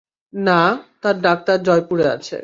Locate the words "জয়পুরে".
1.63-2.05